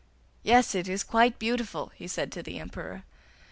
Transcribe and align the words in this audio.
'Yes, 0.41 0.73
it 0.73 0.89
is 0.89 1.03
quite 1.03 1.37
beautiful,' 1.37 1.91
he 1.93 2.07
said 2.07 2.31
to 2.31 2.41
the 2.41 2.57
Emperor. 2.59 3.03